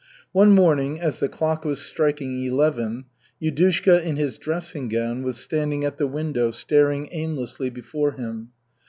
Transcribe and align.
One 0.31 0.55
morning 0.55 0.99
as 0.99 1.19
the 1.19 1.29
clock 1.29 1.63
was 1.63 1.79
striking 1.79 2.43
eleven, 2.43 3.05
Yudushka 3.39 4.01
in 4.01 4.15
his 4.15 4.39
dressing 4.39 4.87
gown 4.87 5.21
was 5.21 5.37
standing 5.37 5.83
at 5.85 5.99
the 5.99 6.07
window 6.07 6.49
staring 6.49 7.07
aimlessly 7.11 7.69
before 7.69 8.13
him. 8.13 8.49